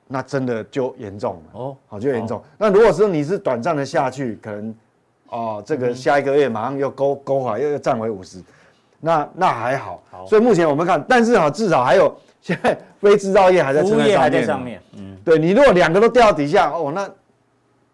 [0.06, 2.42] 那真的就严重了哦好就严重。
[2.58, 4.74] 那如果说你是短暂的下去，可能
[5.30, 8.42] 哦这个下一个月马上又勾勾回来，又又站回五十，
[9.00, 10.02] 那那还好。
[10.10, 17.10] 好所以目前我们看，但是哈至少还有现在非制造业还在服务业还在上面，嗯，对你如果两个都掉到底下哦，那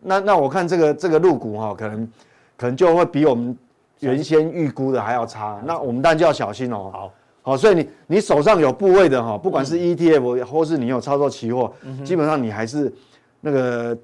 [0.01, 2.13] 那那我看这个这个入股哈，可能
[2.57, 3.57] 可能就会比我们
[4.01, 5.61] 原先预估的还要差。
[5.65, 6.91] 那我们当然就要小心哦。
[6.93, 7.13] 好，
[7.49, 11.73] 好，所以你你手上有部位的哈，不管是 ETF 或是你有操作期货，
[12.05, 12.93] 基本上你还是
[13.41, 13.97] 那个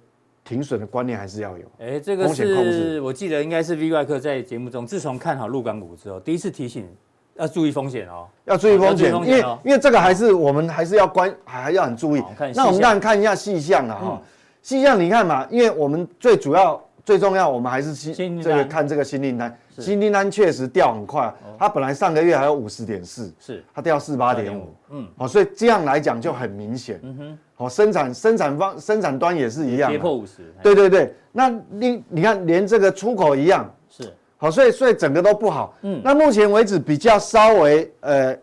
[0.43, 1.65] 停损的观念还是要有。
[1.79, 6.89] 哎，这个风险控是制我记得应该是 V 外客在节目中，自从看好陆港股之后，第一次提醒
[7.35, 12.23] 要注意风险哦，要注意风险，因为因为这个还是我们还是要关，还要很注意。
[12.55, 14.23] 那我们当然看一下细项了哈，
[14.63, 23.63] 细项你看嘛，因为我们最主要最重要，我们还是新这个看这个新订单，新订单确实掉很快，它本来上个月还有五十点四，是。
[23.75, 33.71] 它掉四八点五，嗯，好，所以这样来讲就很明显，嗯哼，好，生产生产方生产端也是一样，跌破五十，对对对，那你你看连这个出口一样。
[33.91, 34.13] 是。
[34.37, 35.75] 好，所以所以整个都不好。
[35.83, 38.37] 嗯，那目前为止比较稍微呃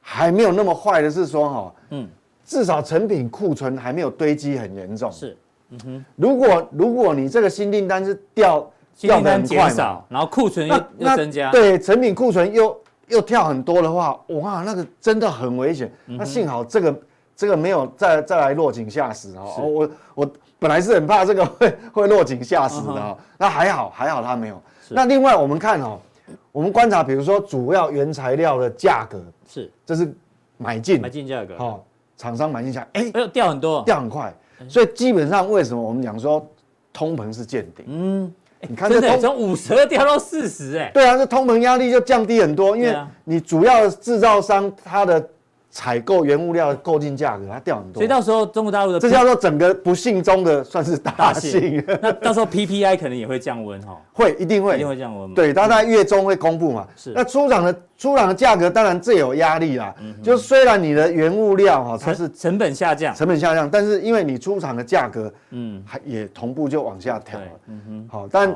[0.00, 2.08] 还没有那么坏的是说哈，嗯，
[2.44, 5.10] 至少成品库存还没有堆积很严重。
[5.10, 5.36] 是，
[5.70, 6.04] 嗯哼。
[6.16, 15.92] 如果如果你这个新订单是掉掉的很快嘛，然后库存又又增加，对，成品库存又又跳很多的话，哇，那个真的很危险。
[16.06, 17.00] 那幸好这个
[17.36, 19.62] 这个没有再再来落井下石哦。
[19.62, 23.16] 我我本来是很怕这个 会会落井下石的哦。
[23.38, 24.60] 那还好还好它没有。
[24.88, 25.98] 那另外我们看哦，
[26.50, 30.12] 我们观察，比如说主要原材料的价格是，这是
[30.56, 31.80] 买进买进价格，哦，
[32.16, 34.34] 厂商买进价，哎，哎呦掉很多，掉很快，
[34.66, 36.44] 所以基本上为什么我们讲说
[36.92, 37.84] 通膨是见顶？
[37.88, 38.32] 嗯，
[38.68, 45.28] 你看这从五十掉到四十，哎，对啊，这通膨压力就降低很多，因为你主要的制造商它的。
[45.70, 51.84] 采购原物料的购进价格它掉很多，所以到时候中国大陆的这叫做整个不幸中的算是大幸。
[52.00, 55.34] 那到时候 PPI 可能也会降温哈，会一定会一定会降温。
[55.34, 56.86] 对，它在月中会公布嘛。
[56.96, 57.12] 是。
[57.14, 59.94] 那出厂的出厂的价格当然最有压力啦。
[60.00, 60.14] 嗯。
[60.22, 67.46] 就虽然你的原物料哈它是成本下降，成本下降，但是因为你出厂的价格嗯还也同步就往下调了。
[67.66, 68.08] 嗯哼。
[68.10, 68.54] 好，但。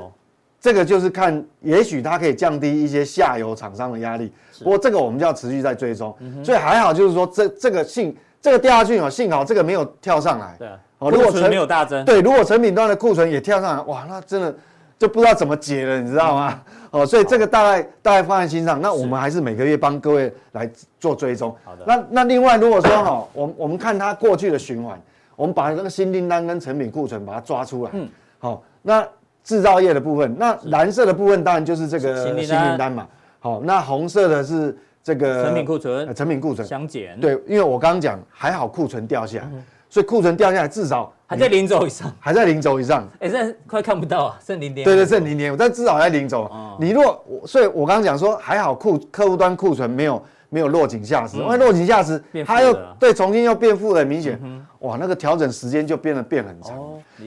[0.64, 14.54] 这个就是看，也许它可以降低一些下游厂商的压力，不过这个我们就要持续在追踪，所以还好就是说这这个幸这个掉下去哦，幸好这个没有跳上来，对，哦，如果成没有大增，对，如果成品端的库存也跳上来，哇，那真的
[14.98, 16.60] 就不知道怎么解了，你知道吗？
[16.90, 20.70] 哦，所以这个大概大概放在心上，那我们还是每个月帮各位来
[21.00, 21.54] 做追踪。
[21.64, 25.00] 好的，那那另外如果说哈，我们我们看它过去的循环，
[25.36, 29.06] 我们把那个新订单跟成品库存把它抓出来，嗯，好，那。
[29.44, 33.04] 制造业的部分，那蓝色的部分当然就是这个新订单嘛。
[33.42, 37.20] 好，那红色的是这个成品库存，成品库存相减。
[37.20, 39.50] 对，因为我刚刚讲还好库存掉下来，
[39.90, 43.04] 所以库存掉下来至少还在零轴以上，还在零轴以上。
[43.18, 44.84] 哎，这快看不到啊，剩零点。
[44.84, 46.50] 对对，剩零点五，但至少在零轴。
[46.78, 50.22] 你如果，所以我刚刚讲说还好库客户端库存没有。
[50.54, 54.38] 没有落井下石，因为落井下石，它又对重新又变负了，很明显，
[54.80, 56.76] 哇，那个调整时间就变得变很长，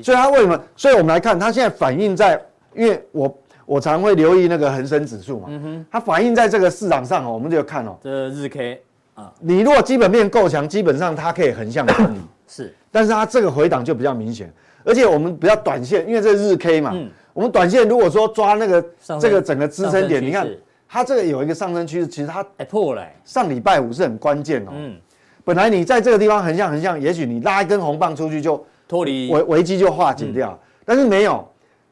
[0.04, 0.62] 所以它为什么？
[0.76, 2.40] 所以我们来看，它现在反映在，
[2.76, 3.28] 因为我
[3.66, 5.50] 我常会留意那个恒生指数嘛，
[5.92, 8.82] 它反映在这个市场上哦，我们就看哦，这日 K
[9.14, 16.94] 啊，你如果基本面够强，基本上它可以横向整理，是，但是它这个回档就比较明显，而且我们比较短线，因为这日 K 嘛，
[17.34, 18.86] 我们短线如果说抓那个
[19.20, 20.48] 这个整个支撑点，你看。
[20.88, 23.04] 它这个有一个上升趋势，其实它破了。
[23.26, 24.72] 上礼拜五是很关键哦。
[24.72, 24.96] 嗯。
[25.44, 31.46] 本来你在这个地方横向横向，也许你拉一根红棒出去就脱离危危机就化解掉，但是没有。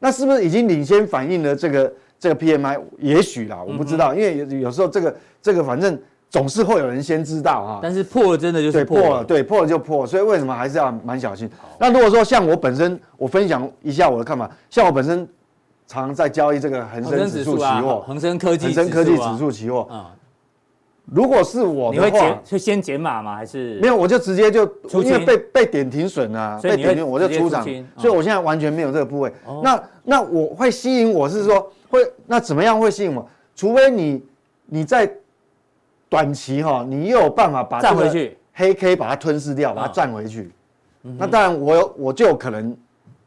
[0.04, 1.90] 那是不是已经领先反映了这个
[2.20, 2.78] 这个 PMI？
[2.98, 7.80] 也许啦，我不知道，因为有有时候这个这个反正总是会有人先知道啊。
[7.82, 10.06] 但是破了真的就是破了，对，破了就破。
[10.06, 11.48] 所以为什么还是要蛮小心？
[11.78, 15.26] 那如果说像我本身，我分享一下我的看法，像我本身。
[15.86, 19.86] 常在交易这个恒生指数期货，恒生科技、恒生科技指数期货。
[21.06, 23.36] 嗯，如果是我的话，你会减，就先减码吗？
[23.36, 23.96] 还是没有？
[23.96, 24.64] 我就直接就
[25.02, 27.64] 因为被被点停损啊，被点停我就出场，
[27.96, 29.32] 所以我现在完全没有这个部位。
[29.62, 33.28] 那那我会吸引我是说会那怎么样会吸引我？
[33.54, 34.22] 除非你
[34.66, 35.10] 你在
[36.08, 40.50] 短期哈，你又有办法把站回去黑 K 把它吞噬掉，把它占回去。
[41.02, 42.76] 那当然我有我就有可能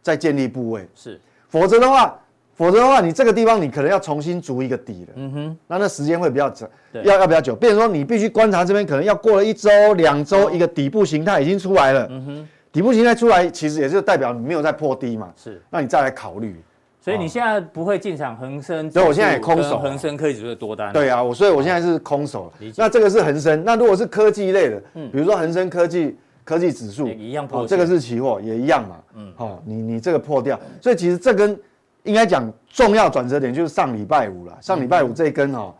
[0.01, 2.17] 再建立部位，是，否则的话。
[2.57, 5.13] 否则的话，你这个地方你可能要重新筑一个底了。
[5.15, 6.67] 嗯哼，那那时间会比较长，
[7.03, 7.55] 要要比较久。
[7.55, 12.07] 变成说你必须观察这边，可能要过了一周、两周，一个底部形态已经出来了。
[12.09, 15.31] 嗯哼，底部形态出来，其实也就代表你没有在破低嘛。
[15.37, 16.59] 是，那你再来考虑。
[16.99, 18.89] 所以你现在不会进场恒生？
[18.89, 19.77] 所以我现在也空手。
[19.77, 20.91] 恒生科技指数多单。
[20.91, 22.51] 对啊，我所以我现在是空手。
[22.75, 28.95] 那这个是恒生，那如果是科技类的，嗯，比如说恒生科技科技指数一样破，这个是期货也一样嘛。
[29.15, 31.55] 嗯，好，你你这个破掉，所以其实这跟。
[32.07, 34.57] 应该讲重要转折点就是上礼拜五了。
[34.61, 35.73] 上礼拜五这一根哦，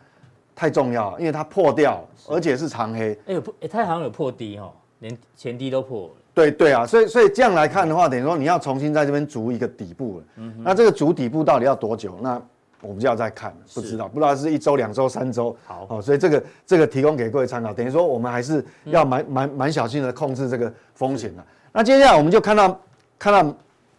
[0.54, 3.18] 太重要，因为它破掉，而且是长黑。
[3.26, 6.10] 哎，有破，它好像有破低哦，连前低都破了。
[6.34, 10.24] 对对啊，所以所以这样来看的话，等于说你要重新在这边筑一个底部了。
[10.36, 10.54] 嗯。
[10.62, 12.18] 那这个筑底部到底要多久？
[12.20, 12.40] 那
[12.82, 15.56] 我们就要再看，不知道，不知道是一周、两周、三周。
[15.64, 17.72] 好，哦，所以这个这个提供给各位参考。
[17.72, 21.42] 等于说我们还是要蛮蛮蛮小心的控制这个风险的。
[21.72, 22.80] 那接下来我们就看到
[23.18, 23.56] 看到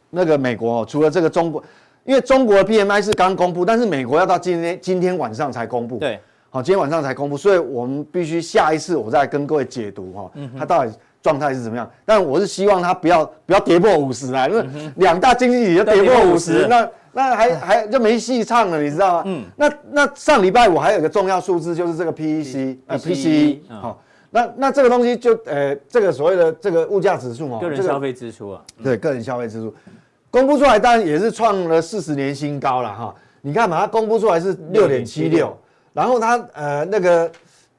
[0.09, 1.63] 那个美国哦，除了这个中国。
[2.09, 5.99] 因为中国的 PMI 是刚公布，但是美国要到今天今天晚上才公布。
[5.99, 6.19] 对，
[6.49, 10.91] 好，今天晚上才公布，所以我们必须下一次我再跟各位解读哈，它到底
[11.21, 11.87] 状态是怎么样？
[12.05, 19.23] 但我是希望它不要不要跌破五十啊，因为两大经济体就跌破五十，那那还还就没戏唱了，你知道吗？
[19.27, 29.71] 嗯，那那上礼拜我还有一个重要数字就是这个 PEC 呃 PCE 好，那那这个东西就呃这个所谓的这个物价指数哦，个人消费支出啊，对，个人消费支出
[30.31, 33.15] 公布出来，当然也是创了四十年新高了哈。
[33.41, 35.57] 你看嘛，它公布出来是六点七六。
[35.91, 37.29] 然后它呃那个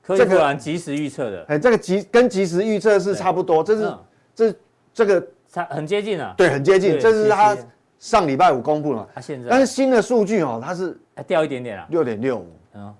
[0.04, 3.94] 这个及时预测的，哎，这个及跟及时预测是差不多，这是
[4.34, 4.54] 这
[4.92, 7.56] 这个差很接近啊，对，很接近，这是它
[8.00, 12.92] 上礼拜五公布了，它现在，但是新的数据哦，它是掉一点点啊，六点六五，嗯，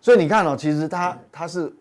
[0.00, 1.72] 所以你看哦，其实它它是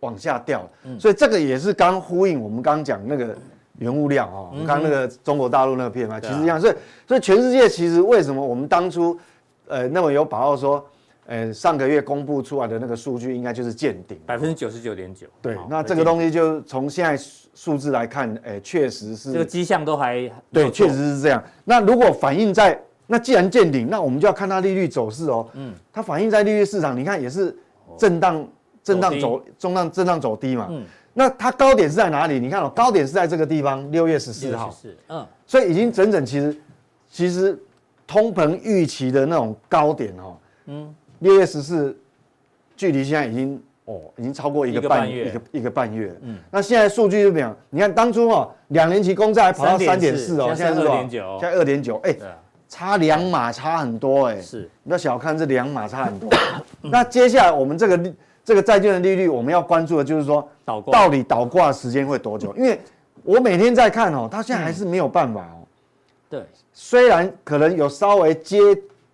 [0.00, 0.68] 往下掉，
[1.00, 3.34] 所以这个也是刚呼应我们刚刚讲那个
[3.78, 6.74] 原物料哦，我们刚刚那个中国大陆那个 PMI 其实一样，所以
[7.06, 9.18] 所以全世界其实为什么我们当初
[9.68, 10.84] 呃那么有把握说。
[11.28, 15.26] 呃，上个月公布出来的那个数据应该就是见顶，百分之九十九点九。
[15.42, 17.20] 对，那这个东西就从现在
[17.52, 21.42] 数字来看，哎，确实是这个迹象都还对，确实是这样。
[21.64, 25.48] 那如果反映在那既然见顶，那我们就要看它利率走势哦。
[25.54, 27.52] 嗯，它反映在利率市场，你看也是
[27.98, 28.46] 震荡、
[28.84, 30.68] 震荡走、震荡、震荡走低嘛。
[30.70, 30.84] 嗯，
[31.18, 32.38] 那它高点是在哪里？
[32.38, 34.70] 你看哦，高点是在这个地方，六月十四号。
[34.70, 36.56] 是，嗯，所以已经整整其实
[37.10, 37.58] 其实
[38.06, 40.94] 通膨预期的那种高点哦，嗯。
[41.20, 41.96] 六月十四，
[42.76, 46.14] 距离现在已经哦，已经超过一个半月，一个一个半月。
[46.20, 52.14] 嗯，那现在数据就讲，你看当初哦，两年期公债还跑到三点四哦，现在是二点九，现在二点九，哎，
[52.68, 54.38] 差两码差很多哎。
[54.42, 56.28] 是，你要小看这两码差很多。
[56.82, 58.14] 那接下来我们这个
[58.46, 62.54] 这个债券的利率，我们要关注的就是说，到底倒挂时间会多久？
[62.56, 62.80] 因为
[63.24, 65.66] 我每天在看哦，它现在还是没有办法哦。
[66.30, 68.58] 对，虽然可能有稍微接。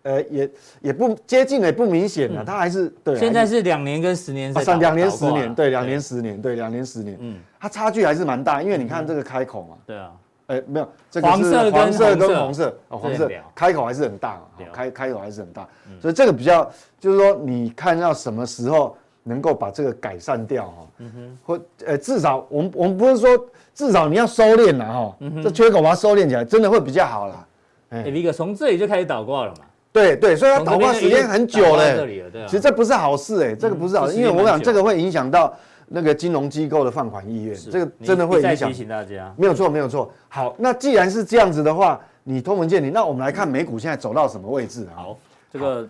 [0.05, 3.17] 呃，也也不接近，也不明显了，它还是对。
[3.17, 10.11] 现在是两年跟十年，算两年十年，对，两年十年，对，两年十年，嗯，它差距还是蛮大，因为你看这个开口嘛，对啊，
[10.49, 11.33] 哎，没有，这个是
[11.71, 14.43] 黄色跟红色，哦，黄色开口还是很大，
[14.73, 15.69] 开开口还是很大，
[16.01, 16.69] 所以这个比较
[16.99, 21.07] 就是说，你看到什么时候能够把这个改善掉哈，
[21.45, 23.31] 或呃至少我们我们不是说
[23.75, 27.47] 至少你要收敛了哈，这缺口把它收敛起来，真的会比较好了。
[27.91, 29.61] 哎，一个从这里就开始倒挂了嘛。
[29.93, 32.07] 对对，所以它倒挂时间很久了。
[32.47, 35.55] 其实这不是好事哎，这个不是好事，因为我想这个会影响到
[35.87, 38.71] 那个金融机构的放款意愿，这个真的会影响。
[38.71, 40.11] 提醒大家，没有错，没有错。
[40.31, 44.87] 好，那既然是这样子的话，你通文见你，那我们来看美股现在走到什么位置？
[44.95, 45.19] 好，
[45.53, 45.87] 这个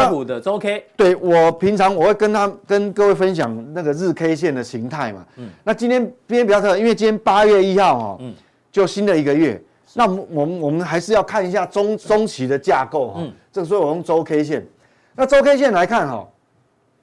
[0.00, 5.24] 标普的周 K，对，我平常我会跟他跟各位分享那个日 K 线的形态嘛。
[5.36, 5.48] 嗯。
[5.64, 8.34] 那今天今天比较特别，因为今天八月一号哦，嗯，
[8.70, 9.60] 就新的一个月。
[9.94, 14.66] 那我们我们我们还是要看一下中中期的架构哈，嗯，这个所以我用周 K 线，
[15.14, 16.26] 那周 K 线来看哈，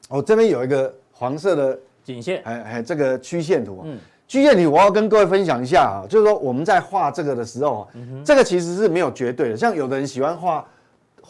[0.09, 3.95] 我这边有一个黄色的颈线，哎哎，这个曲线图，嗯，
[4.27, 7.87] 曲线图我要跟各位分享一下啊，就是说我们在画这个的时候，
[8.25, 10.65] 这个其实是没有绝对的，像有的人喜欢画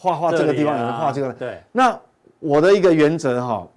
[0.00, 1.98] 画画这个地方，有人画这个，对，那
[2.38, 3.68] 我的一个原则哈，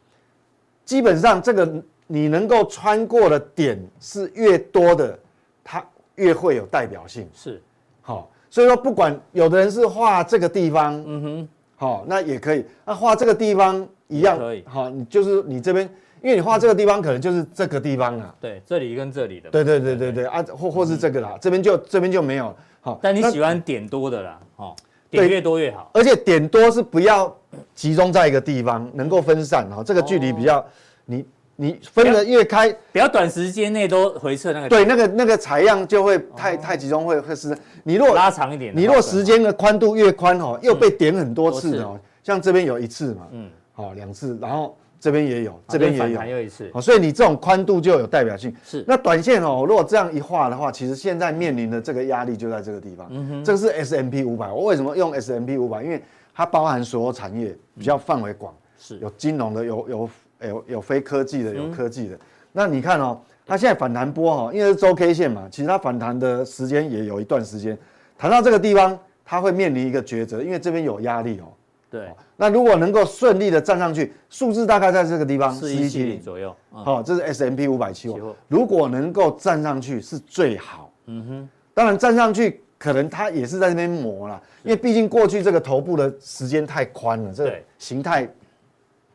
[0.85, 1.69] 基本上这个
[2.07, 5.19] 你能够穿过的点是越多的，
[5.65, 5.83] 它
[6.15, 7.61] 越会有代表性，是。
[8.01, 12.65] 好，所以说不管有的人是画这个地方，嗯哼，好，那也可以。
[12.85, 14.63] 那画这个地方一样可以。
[14.65, 15.85] 好，你就是你这边，
[16.21, 18.33] 因为你画这个地方可能就是这个地方啊。
[18.39, 19.49] 对，这里跟这里的。
[19.49, 22.55] 对对对对对啊，或或是这个啦，这边就这边就没有。
[22.79, 24.75] 好，但你喜欢点多的啦，哦，
[25.19, 25.89] 点越多越好。
[25.93, 27.35] 而且点多是不要
[27.73, 30.65] 集中在一个地方，能够分散哈，这个距离比较
[31.05, 31.25] 你。
[31.55, 34.67] 你分得越开，比较短时间内都回撤那个。
[34.67, 37.55] 对，那个那个采样就会太太集中，会会是。
[37.83, 48.55] 你若拉长一点，你如果时间的宽度越宽哦，又被点很多次哦，像这边有一次嘛，嗯，好两次，然后这边也有，这边也有，又一次，好，所以你这种宽度就有代表性。
[48.63, 48.85] 是。
[48.87, 53.07] 那短线哦，如果这样一画的话，其实现在面临的这个压力就在这个地方。
[53.09, 53.43] 嗯哼。
[53.43, 55.83] 这个是 S M P 五百，我为什么用 S M P 五百？
[55.83, 56.01] 因为
[56.33, 60.09] 它包含所有产业，比较范围广，是有金融的，有有。
[60.45, 62.19] 有有非科技的，有科技的。
[62.51, 67.77] 那你看哦，它现在反弹波哈，因为是周 K 线嘛，其实它反弹的时间也有一段时间。
[68.17, 71.47] 弹到这个地方，它会面临一个抉择，因为这边有压力哦。
[71.93, 72.11] 对。
[72.35, 76.55] 那如果能够顺利的站上去，数字大概在这个地方，四一七零左右。
[76.71, 78.35] 好，这是 S M P 五百期货。
[78.47, 80.91] 如果能够站上去是最好。
[81.05, 81.49] 嗯哼。
[81.73, 88.27] 当然站上去可能它也是在那边磨了，因为毕竟过去这个头部的时间太宽了，这个形态。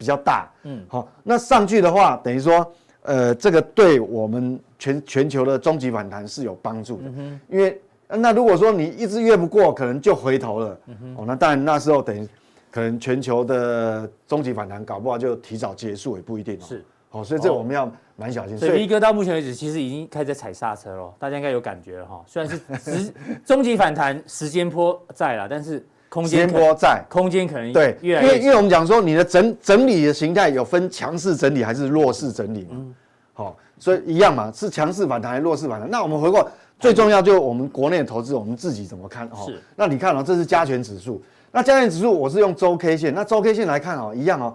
[0.00, 2.72] 比较大，嗯，好，那上去的话，等于说，
[3.02, 12.28] 呃，这个对我们全全球的终极反弹是有帮助的，嗯哼，因为那如果说你一直越不过，可能就回头了，嗯哼，哦，那当然那时候等于
[12.78, 16.64] 可可能全球的终极反弹搞不好就提早结束也不一定哦。
[16.64, 18.56] 是，好，所以这我们要蛮小心。
[18.56, 22.22] 所以一哥到目前为止其实已经开始踩刹车了，大家应该有感觉了哈。
[22.24, 23.12] 虽然是时
[23.44, 32.86] 终极反弹时间波在了，但是空间波在，空间可能对，越来越因为因为我们讲说你的整整理的形态有分强势整理还是弱势整理嘛。
[33.32, 35.90] 好，所以一样嘛，是强势反弹还是弱势反弹？
[35.90, 36.48] 那我们回过
[36.78, 39.26] 最重要就是我们国内的投资，我们自己怎么看？
[39.32, 39.60] 哦，是。
[39.74, 41.20] 那你看哦，这是加权指数。
[41.50, 44.54] 那加权指数我是用周 K 线，那周 K 线来看哦，一样哦。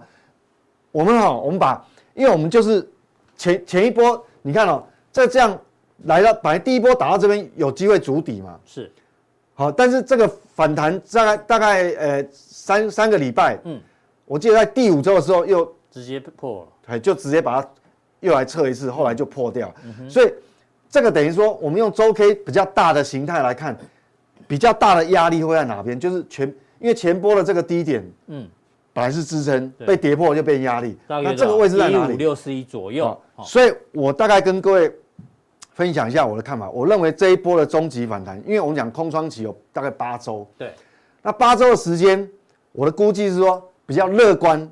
[0.92, 1.84] 我们哦，我们把，
[2.14, 2.88] 因为我们就是
[3.36, 4.80] 前前一波，你看哦，
[5.10, 5.58] 在这样
[6.04, 8.88] 来到，本来第一波打到这边有机会筑底嘛，是。
[9.54, 13.80] 好，但是这个反弹大概大概呃三三个礼拜，嗯，
[14.24, 17.68] 我记得在第五周的时候又直接破了，哎，就直接把它
[18.20, 20.32] 又来测一次，后来就破掉，嗯、所以
[20.88, 23.76] 这个等于说我们用周 K 比较大的形态来看，
[24.46, 25.98] 比较大的压力会在哪边？
[25.98, 26.54] 就是全。
[26.78, 28.48] 因为前波的这个低点，嗯，
[28.92, 30.96] 本来是支撑，被跌破就变压力。
[31.08, 32.12] 那这个位置在哪里？
[32.12, 33.18] 一五六四一左右。
[33.42, 34.92] 所以我大概跟各位
[35.72, 36.70] 分享一下我的看法。
[36.70, 40.46] 我认为这一波的终极反弹，因为我们讲空窗期有大概八周。
[40.56, 40.72] 对。
[41.22, 42.28] 那八周的时间，
[42.72, 44.70] 我的估计是说比较乐观，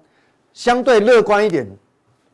[0.53, 1.67] 相对乐观一点，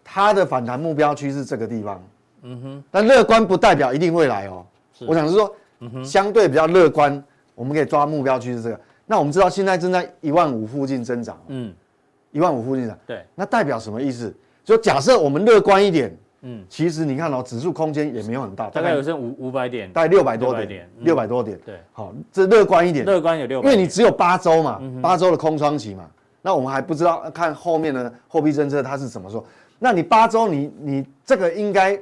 [0.04, 2.02] 它的反弹目标区是这个地方。
[2.42, 2.84] 嗯哼。
[2.90, 4.66] 但乐观不代表一定会来哦。
[5.06, 7.22] 我想是说，嗯相对比较乐观，
[7.54, 8.80] 我们可以抓目标区是这个。
[9.10, 11.72] 那我们知道现在正在一万五附近增长，嗯，
[12.30, 14.32] 一万五附近涨，对，那代表什么意思？
[14.62, 26.06] 就假设我们乐观一点，嗯，其实你看哦，指数空间也没有很大，大概有剩五五百点，大概六百多点，六百多点，对，好，这乐观一点，乐观有六，因为你只有八周嘛，八周的空窗期嘛，
[26.42, 29.42] 那我们还不知道看后面的货币政策它是怎么说，
[29.78, 31.98] 那你八周你你这个应该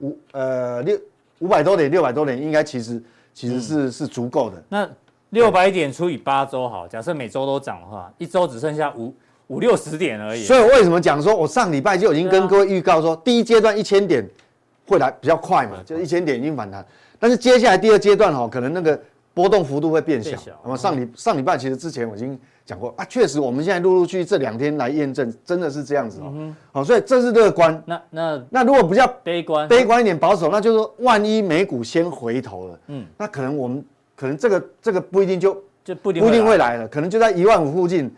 [0.00, 0.98] 五呃六
[1.38, 3.00] 五百多点，六百多点应该其实
[3.32, 4.90] 其实是是足够的，那。
[5.30, 9.14] 六百点除以八周好，假设每周都涨的话，一周只剩下五
[9.48, 10.42] 五六十点而已。
[10.42, 14.26] 所以为什么讲说，我上礼拜就已经跟各位预告说，第一阶段一千点
[14.86, 16.82] 会来比较快嘛，就一千点已经反弹，
[17.18, 18.98] 但是接下来第二阶段哈，可能那个
[19.34, 20.36] 波动幅度会变小。
[20.64, 26.32] 那么上礼上礼拜其实之前我已经讲过啊，确实我们现在陆陆续续这两天来验证，真的是这样子哦。
[26.72, 27.82] 好，所以这是乐观。
[27.84, 33.84] 那那那如果比较悲观，悲观一点保守，那就是说万一美股先回头了，嗯，那可能我们。
[34.18, 35.54] 可能这个这个不一定就
[35.84, 38.12] 就不一定不一定会来了，可能就在一万五附近，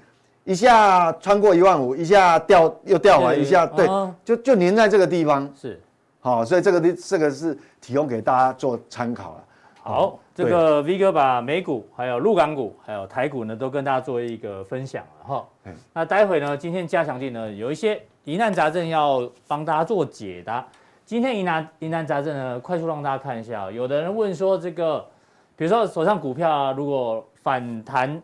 [0.44, 3.86] 一下穿过一万五，一下掉又掉完，一下对，
[4.24, 5.78] 就就粘在这个地方是，
[6.20, 9.44] 好，所以这个这个是提供给大家做参考了。
[9.82, 15.46] 好，这个 V 哥把美股还有陆港股还有台股呢都跟大家做一个分享了哈。
[15.92, 20.66] 那待会呢，今天加强地呢有一些疑难杂症要帮大家做解答。
[21.05, 25.05] 今天疑难疑难杂症呢，快速让大家看一下，有的人问说这个。
[25.61, 28.19] 比如说手上股票啊，如果反弹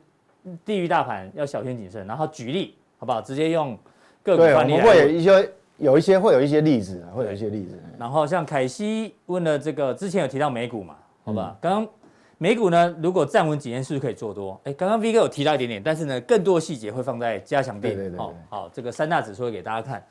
[0.64, 2.06] 低于大盘，要小心谨慎。
[2.06, 3.20] 然后举例，好不好？
[3.20, 3.78] 直接用
[4.22, 4.72] 个股范例。
[4.72, 7.78] 我们会有一些有一些会有一些例子，会有一些例子。
[7.98, 11.54] 然后像凯西问了这个，之前有提到美股嘛，好不好？
[11.60, 11.92] 刚刚
[12.38, 14.58] 美股呢，如果站稳几天，是不是可以做多？
[14.64, 17.82] 哎，刚刚 V 哥有提到一点点，但是呢，更多的细节会放在加强錠。
[17.82, 18.18] 对对对。
[18.18, 20.02] 好，好，这个三大指数会给大家看。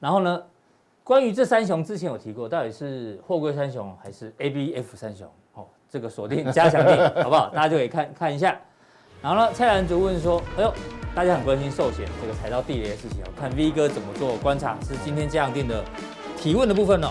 [0.00, 0.42] 然后呢，
[1.02, 5.26] 关于这三雄之前有提过，到底是货柜三雄还是 ABF 三雄？
[5.94, 7.52] 这个锁定加强錠， 好不好？
[7.54, 8.58] 大家就可以看看一下。
[9.22, 10.74] 然后呢，蔡澜竹问说：“哎呦，
[11.14, 15.84] 大家很关心寿险这个踩到地雷的事情，看 V 哥怎么做观察，是今天加强定的
[16.36, 17.10] 提问的部分哦。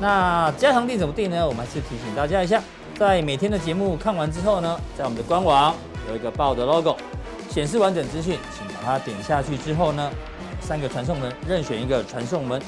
[0.00, 1.46] 那加强定怎么定呢？
[1.46, 2.60] 我们还是提醒大家一下，
[2.98, 5.72] 在每天的节目看完之后呢，在我们的官网
[6.10, 6.96] 有一个报的 logo，
[7.48, 10.10] 显示完整资讯，请把它点下去之后呢，
[10.60, 12.60] 三个传送门任选一个传送门，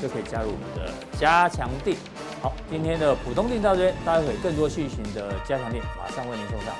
[0.00, 1.96] 就可以加入我们的加强錠。
[2.40, 6.72] 好，今天的普通店到这边，待会更多续行的加强店马上为您送上。